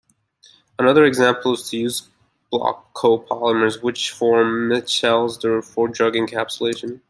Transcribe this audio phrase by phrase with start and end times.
[0.79, 2.09] Another example is to use
[2.49, 6.99] block co-polymers, which form micelles for drug encapsulation.